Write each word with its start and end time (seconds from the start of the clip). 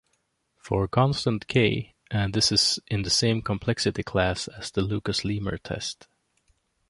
For 0.57 0.87
constant 0.87 1.45
"k", 1.45 1.93
this 2.09 2.51
is 2.51 2.79
in 2.87 3.03
the 3.03 3.11
same 3.11 3.43
complexity 3.43 4.01
class 4.01 4.47
as 4.47 4.71
the 4.71 4.81
Lucas-Lehmer 4.81 5.59
test. 5.61 6.07